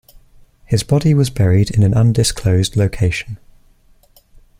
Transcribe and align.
His 0.65 0.81
body 0.81 1.13
was 1.13 1.29
buried 1.29 1.69
in 1.69 1.83
an 1.83 1.93
undisclosed 1.93 2.75
location. 2.75 3.37